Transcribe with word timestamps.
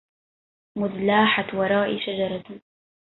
مذ 0.77 0.89
لاحت 0.91 1.53
ورائي 1.55 1.99
شجرهْ 1.99 2.43